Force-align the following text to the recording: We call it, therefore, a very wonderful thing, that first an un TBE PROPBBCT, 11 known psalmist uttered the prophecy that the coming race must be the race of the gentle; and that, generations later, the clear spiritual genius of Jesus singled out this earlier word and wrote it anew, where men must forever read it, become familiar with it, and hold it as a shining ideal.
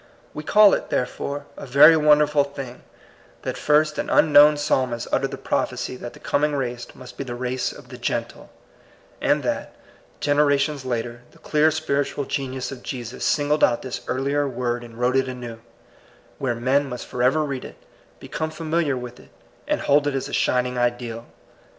We 0.33 0.43
call 0.43 0.73
it, 0.73 0.89
therefore, 0.89 1.45
a 1.55 1.67
very 1.67 1.95
wonderful 1.95 2.43
thing, 2.43 2.81
that 3.43 3.55
first 3.55 3.99
an 3.99 4.09
un 4.09 4.09
TBE 4.09 4.09
PROPBBCT, 4.09 4.13
11 4.13 4.33
known 4.33 4.57
psalmist 4.57 5.07
uttered 5.11 5.29
the 5.29 5.37
prophecy 5.37 5.95
that 5.95 6.13
the 6.13 6.19
coming 6.19 6.53
race 6.55 6.87
must 6.95 7.17
be 7.17 7.23
the 7.23 7.35
race 7.35 7.71
of 7.71 7.89
the 7.89 7.99
gentle; 7.99 8.49
and 9.21 9.43
that, 9.43 9.75
generations 10.19 10.85
later, 10.85 11.21
the 11.29 11.37
clear 11.37 11.69
spiritual 11.69 12.25
genius 12.25 12.71
of 12.71 12.81
Jesus 12.81 13.23
singled 13.23 13.63
out 13.63 13.83
this 13.83 14.01
earlier 14.07 14.47
word 14.49 14.83
and 14.83 14.97
wrote 14.99 15.15
it 15.15 15.27
anew, 15.27 15.59
where 16.39 16.55
men 16.55 16.89
must 16.89 17.05
forever 17.05 17.43
read 17.43 17.63
it, 17.63 17.75
become 18.19 18.49
familiar 18.49 18.97
with 18.97 19.19
it, 19.19 19.29
and 19.67 19.81
hold 19.81 20.07
it 20.07 20.15
as 20.15 20.27
a 20.27 20.33
shining 20.33 20.79
ideal. 20.79 21.27